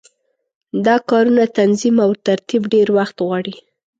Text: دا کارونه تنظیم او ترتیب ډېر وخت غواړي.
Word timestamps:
دا 0.85 0.95
کارونه 1.09 1.43
تنظیم 1.57 1.95
او 2.05 2.11
ترتیب 2.27 2.61
ډېر 2.73 2.87
وخت 2.97 3.15
غواړي. 3.25 3.55